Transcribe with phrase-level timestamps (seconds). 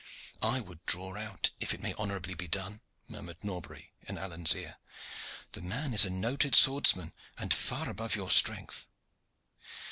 [0.41, 4.77] "I would draw out if it may honorably be done," murmured Norbury in Alleyne's ear.
[5.51, 8.87] "The man is a noted swordsman and far above your strength."